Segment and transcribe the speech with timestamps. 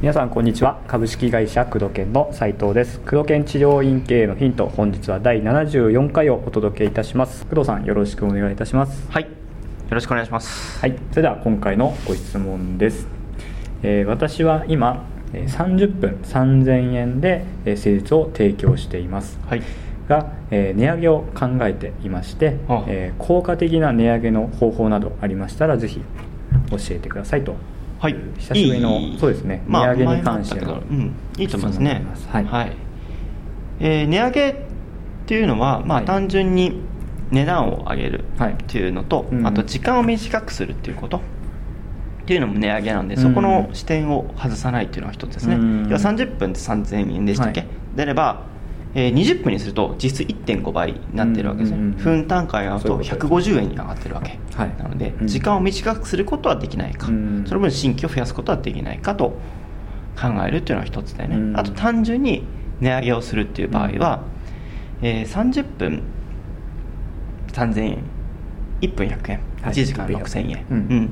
[0.00, 0.82] 皆さんこんにちは。
[0.86, 3.00] 株式会社工藤研の斉藤です。
[3.00, 7.46] 工藤研治療院経営のヒント本日は第74回をお届けいたします。
[7.46, 9.10] 工藤さんよろしくお願いいたします。
[9.10, 9.22] はい。
[9.22, 9.30] よ
[9.90, 10.78] ろしくお願いします。
[10.78, 10.98] はい。
[11.10, 13.06] それでは今回のご質問です、
[13.82, 19.38] えー私は今えー30分3000円でえー施術を提供しています。
[19.46, 19.62] はい
[20.08, 26.00] が、えー値上げを考えていましてえー効果的な値上げの方法などありましたらぜひ
[26.70, 27.54] 教えてくださいと。
[27.98, 28.16] はい。
[28.38, 29.18] 久しぶりのいい。
[29.18, 31.80] そうですねまあ値上げに関してのうん、いいと思いますね。
[31.80, 32.28] 質問になります。
[32.28, 32.72] はい。
[33.80, 34.54] えー値上げっ
[35.26, 36.80] ていうのは、まあはい単純に
[37.30, 38.52] 値段を上げるはい。
[38.52, 39.46] っていうのと、うん。
[39.46, 41.20] あと時間を短くするっていうことっ
[42.26, 43.22] ていうのも値上げなんで、うん。
[43.22, 45.86] そこの視点を外さないっていうのが一つですね、うん。
[45.88, 47.68] 要は30分で3000円でしたっけ、はい。
[47.96, 48.42] であれば、
[48.94, 54.76] えー20分にすると実質1.5倍になってるわけですね、うんうんうん分単価が合うとそういうことです150円に上がってるわけ、はい。
[54.78, 55.26] なので、うん。
[55.26, 57.44] 時間を短くすることはできないか、うん。
[57.46, 59.38] その分新規を増やすことはできないかと
[60.20, 61.56] 考えるっていうのが一つだよね、うん。
[61.56, 62.44] あと単純に
[62.80, 64.22] 値上げをするっていう場合は、
[65.02, 66.02] えー30分
[67.52, 67.98] 3000円。
[68.80, 69.40] 1分100円。
[69.62, 69.72] はい。
[69.72, 70.64] 1時間1分100 6000円。
[70.70, 71.10] うん。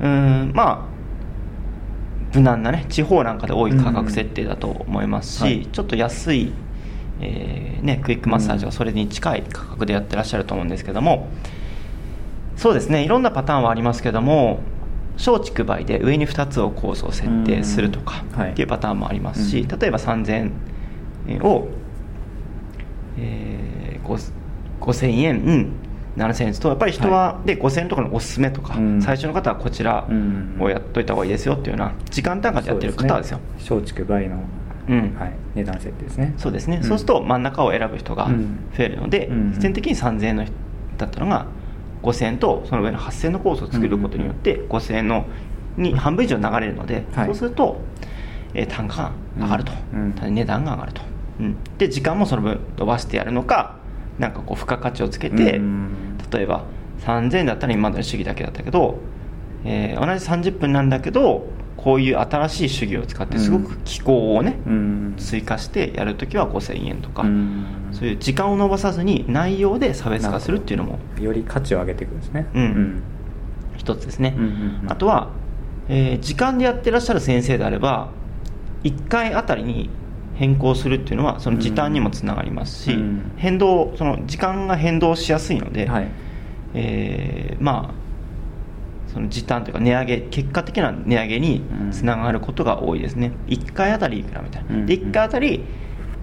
[0.00, 0.97] うんまあ
[2.34, 5.66] 無難なね地方なんかで多い価格設定だと思いますし、はい。
[5.66, 6.52] ちょっと安い、
[7.20, 11.28] えーね、クイックマッサージはそれに近い価格でやってらっしゃると思うんですけども
[12.56, 14.60] そうですねいろんなパターンはありますけども
[15.16, 18.50] 小畜梅で上に2つをコースを設定するとかうんはい。
[18.52, 19.78] っていうパターンもありますし、うん。
[19.78, 20.50] 例えば3000
[21.28, 21.68] 円を、
[23.18, 24.32] えー、5
[24.80, 25.72] 5000円、うん、
[26.18, 29.00] 7000円とやっぱり人は、で5000円とかのおすすめとか、うん。
[29.00, 30.06] 最初の方はこちら
[30.58, 34.42] をやっといた方がいいですよっていうような時間単価でやってる方はですよ松竹梅の、
[34.88, 35.14] うん。
[35.18, 36.34] はい、値段設定ですね。
[36.36, 36.82] そうですね、ん。
[36.82, 38.58] そうすると真ん中を選ぶ人がうん。
[38.76, 39.50] 増えるので、うん。
[39.50, 40.52] 必然的に3000円の人
[40.98, 41.46] だったのが
[42.02, 45.26] 5000円とその上の8000円のコースを作ることによって5000円の
[45.76, 47.26] に半分以上流れるので、はい。
[47.26, 47.80] そうすると、
[48.54, 50.34] えー単価が上がると、うん。
[50.34, 51.02] 値段が上がると、
[51.40, 51.56] うん。
[51.78, 53.76] で時間もその分伸ばしてやるのか
[54.18, 56.64] なんかこう付加価値をつけて、うん例えば
[57.00, 58.98] 3000円だったら今までの主義だけだったけど、
[59.64, 61.46] えー同じ30分なんだけど
[61.76, 65.14] こういう新しい主義を使ってすごく気候をね、うん。
[65.16, 67.64] 追加してやるときは5000円とか、うん。
[67.92, 72.46] そういう時間を延ばさずに内容で差別化するっていうのもより価値を上げていくんですね。
[72.52, 73.02] うん。
[73.76, 74.92] 一つですね、うんうんうん。
[74.92, 75.30] あとは、
[75.88, 78.10] えー時間でやってらっしゃる先生であれば
[78.82, 79.88] 1回あたりに
[80.38, 83.32] 変更するっていうのはその時短にもつながりますし、うん。
[83.36, 86.08] 変動その時間が変動しやすいので、はい。
[86.74, 87.94] えーまあ
[89.12, 94.86] その時短というか値上げ結果的な値上げにつながることが多いですね、1回あたりいくらみたいな、うん。
[94.86, 95.64] で1回あたり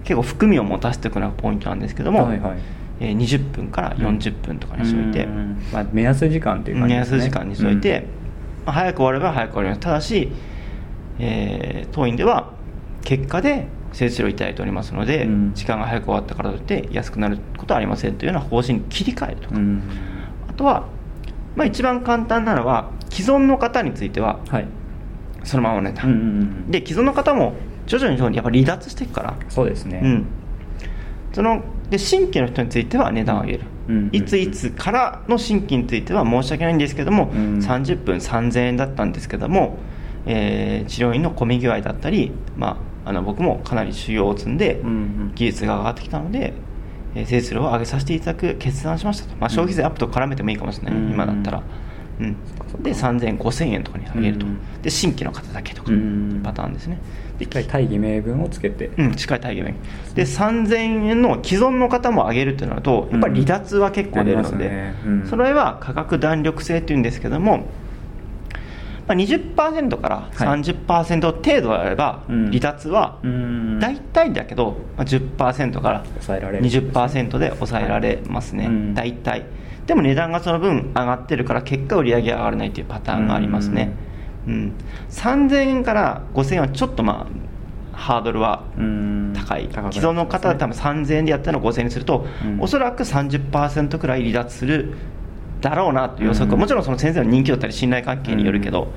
[0.04, 2.58] 結構含みを持たせていくのがポイントなんですけども、はいはい。
[3.00, 5.58] えー20分から40分とかにしておいて、うん。
[5.72, 7.18] まあ、目安時間という感じ目ですね。
[7.18, 8.06] 安時間にしておいて、
[8.64, 10.32] まあ早く終われば早く終わりますただし、
[11.18, 12.52] えー当院では
[13.02, 13.66] 結果で
[13.96, 15.52] 施術料をいただいておりますので、うん。
[15.54, 19.82] 時間が早く終わったからといって安くなることはありませんというような方針に切り替えるとか、うん、うん
[20.48, 20.86] あとは、
[21.54, 24.68] まあ、一番簡単なのは既存の方についてははい。
[25.44, 27.54] そのままの値段、うんうんうんで既存の方も
[27.86, 30.26] 徐々に徐々にやっぱり離脱していくから、そうですね、うん、
[31.32, 37.58] そので新規の人については値段を上げる、うんうんいついつからの新規については申し訳ないんですけども、うん。
[37.58, 39.78] 30分3000円だったんですけども、
[40.26, 45.32] えー治療院の混み具合だったり、まあ、あの僕もかなり修行を積んでうんうん。
[45.34, 46.52] 技術が上がってきたので、
[47.14, 51.10] えー、施術料を上げさせていただく決断をしましたと、まあ、消費税アップと絡めてもいいかもしれない、うん。
[51.12, 51.62] 今だったら。
[52.20, 52.36] うん。
[52.82, 56.98] で3000円5000円とかに上げると、うんで新規の方だけとか、うんパターンですね。
[57.38, 59.74] で一回大義名分をつけて、うん、近い大義名
[60.14, 64.94] で3000円の既存の方も上げるってなるとやっぱり離脱は結構出るので、ね。
[65.04, 65.26] うん。
[65.26, 67.64] それは価格弾力性っていうんですけども、
[69.06, 70.60] まあ、20%からはい。
[70.62, 72.46] 30%程度であればうん。
[72.46, 73.78] 離脱はうん。
[73.78, 79.44] 大体だけど、まあ、10%から抑えられる20%で抑えられますね、大体。
[79.86, 83.92] でも値段がその分上がってるから結果売り上げが上がらないっていうパターンがありますね、
[84.46, 84.72] うん、
[85.10, 87.46] 3000円から5000円はちょっとまあ
[87.96, 89.32] ハードルはうん。
[89.34, 89.72] 高い、ね。
[89.90, 92.60] 既存の方は多分3000円でやったのを5000円にすると、うん。
[92.60, 94.94] おそらく30%くらい離脱する
[95.60, 96.58] だろうなという予測、うん。
[96.58, 98.88] もちろんその先生の人気だったり信頼関係によるけど、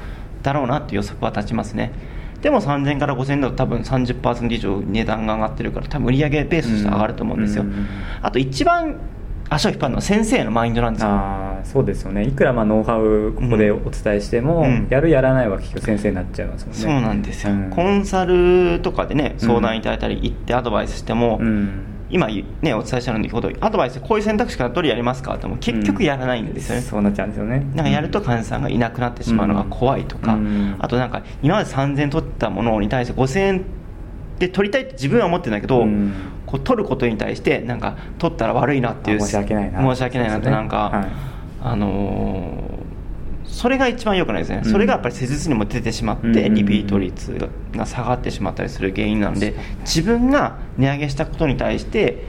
[0.44, 1.92] だろうなという予測は立ちますね。
[2.42, 7.86] でも3000円から5000円だと多分30%以上値段が上がってるから多分売上ベースとして上がると思うんですよ、うん
[8.22, 8.96] あと一番
[9.52, 11.10] 足を引っ張るのは先生のマインドなんですよ。
[11.10, 12.24] ああそうですよね。
[12.24, 14.88] いくらまあノウハウここでお伝えしても、うん。
[14.92, 16.82] やるやらないは結局先生になっちゃいますもんね。
[16.82, 17.70] そうなんですよ、うん。
[17.72, 25.36] コンサルとかでね相談いただいたり行ってアドバイスしても、うん今、ね、お伝えしたのにほどアドバイスこういう選択肢からどれやりますか？
[25.36, 27.60] っても結局やらないんですよね、そうなっちゃうんですよね。
[27.76, 30.76] なんかやると患者さんがいなくなってしまうのが怖いとか、うん。
[30.80, 33.66] あとなんか今まで3000円取ったものに対して5000円
[34.40, 36.14] で取りたいって自分は思ってるんだけど、うん。
[36.46, 39.82] こう取ることに対してなんか取ったら悪いなっていうあ申し訳ないな。
[39.82, 41.08] 申し訳ないなってなんか、はい。
[41.62, 42.79] あのー
[43.50, 44.72] それが一番良くないですね、うん。
[44.72, 47.36] それがやっぱり施術にも出てしまって、リピート率
[47.74, 52.24] が下がってしまったりする原因なので自分が値上げしたことに対して、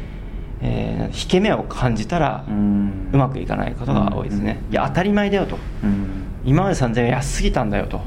[0.62, 5.58] えー引け目を感じたら、ううんまくいかないことが多いですね、いや当たり前だよと。
[5.82, 6.06] うん。
[6.44, 8.00] 今まで3000円安すぎたんだよと。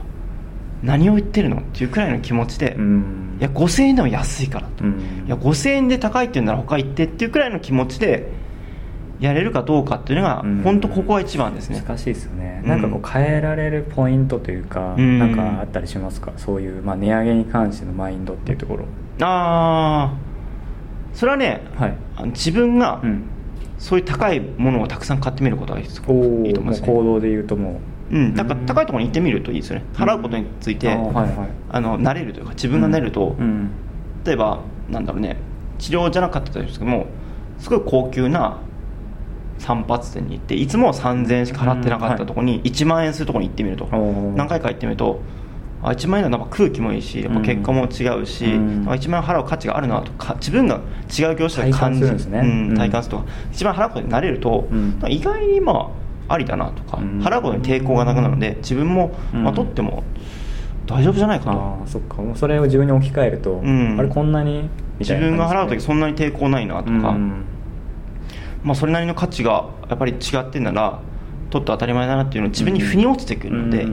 [0.81, 3.37] 何を言ってるのっていうくらいの気持ちで、うん。
[3.39, 5.23] いや5000円でも安いからと、うん。
[5.25, 8.31] いや5000円で高いって言うなら他行ってっていうくらいの気持ちで
[9.23, 10.61] やれるかどうかっていうのが、うん。
[10.63, 11.81] 本当ここが一番ですね。
[11.87, 12.69] 難しいですよね、うん。
[12.69, 15.17] なんかこう変えられるポイントというか、うん。
[15.17, 16.33] なんかあったりしますか？
[16.35, 18.85] そういう、まあ、値上げに関してのマインドっていうところ。
[19.21, 20.17] ああ
[21.13, 21.95] それはね、はい。
[22.27, 23.23] 自分がうん。
[23.79, 26.87] そういう高いものをたくさん買ってみることがいいと思いますね。
[26.87, 27.81] 行動で言うとも
[28.11, 28.17] う。
[28.17, 29.85] ん、だから高いところに行ってみるといいですよね。
[29.93, 31.29] 払うことについて、はいはい。
[31.69, 33.71] あの慣れるというか自分が慣れると、うん。
[34.23, 35.37] 例えばなんだろうね
[35.79, 37.07] 治療じゃなかったとしても
[37.59, 38.59] すごい高級な
[39.59, 43.87] 散髪店に行っていつも3000円しか払ってなかったところに1万円するところに行ってみると、
[44.35, 45.21] 何回か行ってみると
[45.81, 48.85] あ1万円だなんか空気もいいしやっぱ結果も違うし、うん。
[48.87, 50.79] あ1万円払う価値があるなとか自分が
[51.17, 52.39] 違う業者で感じ体感するんですね。
[52.39, 52.77] うんうん。
[52.77, 54.99] 体感するとか1万円払うことになれると、うん。
[55.09, 55.91] 意外にま
[56.29, 57.19] あありだなとか、うん。
[57.19, 60.03] 払うことに抵抗がなくなるので自分もうんまとっても
[60.87, 61.51] 大丈夫じゃないかと。
[61.51, 62.21] ああそっか。
[62.21, 63.97] もうそれを自分に置き換えると、うん。
[63.99, 64.69] あれこんなに？
[64.99, 67.45] みた自分が払う時時そんなに抵抗ないなとか、うん
[68.63, 70.99] まあ、それなりの価値がやっぱり違ってんなら
[71.49, 73.85] 取って当たり前だなっていうのを自分に腑に落ちてくるので、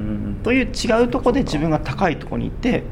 [0.43, 2.84] という違うところで自分が高いところに行って、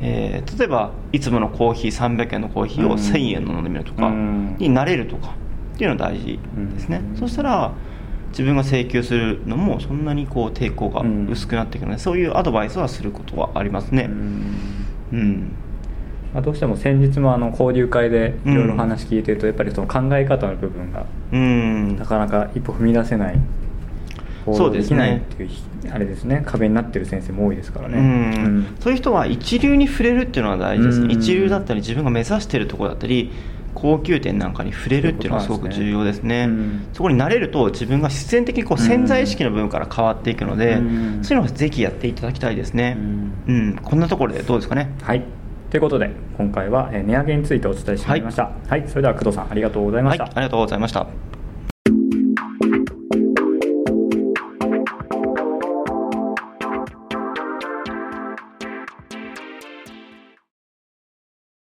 [0.00, 2.98] えー例えばいつものコーヒー300円のコーヒーをうん。
[2.98, 4.56] 1000円の飲んでみるとかうん。
[4.58, 5.34] になれるとか
[5.74, 6.38] っていうのが大事
[6.74, 7.16] ですね、うん。
[7.16, 7.72] そしたら
[8.30, 14.04] 自分が請求するのもそんなにこう抵抗が薄くなっていくので、そういうアドバイスはすることはありますね。
[14.04, 14.54] うん。
[15.12, 15.52] うん
[16.34, 21.96] まあ、どうしても先日もあの交流会でいろいろ話聞いてると、やっぱりその考え方の部分がうん。
[21.96, 23.38] なかなか一歩踏み出せない
[24.52, 25.50] そうできないっていう
[25.90, 26.42] あれですね。
[26.44, 28.76] 壁になってる先生も多いですからね、うん。
[28.80, 31.10] そういう人は一流に触れるっていうのは大事ですね、うん。
[31.12, 33.30] 一流だったり自分が目指しているところだったり
[33.74, 36.46] 高級店なんかに触れるっていうのはすごく重要ですね。
[36.46, 36.52] ね。
[36.52, 36.86] うん。
[36.92, 41.18] そこに慣れると自分が必然的にこう潜在意識の部分から変わっていくので、うん。
[41.22, 42.96] そういうのをぜひやっていただきたいですね。
[43.46, 44.90] うん、こんなところでどうですかね？
[45.02, 45.22] はい
[45.74, 48.52] ということで今回はえー値上げについてお伝えしてまいりました。
[48.68, 50.32] はい、それでは工藤さんありがとうございました、はい。
[50.36, 51.33] ありがとうございました